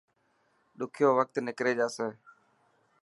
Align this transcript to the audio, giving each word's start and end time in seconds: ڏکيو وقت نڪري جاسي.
ڏکيو 0.77 1.09
وقت 1.19 1.35
نڪري 1.47 1.73
جاسي. 1.79 2.07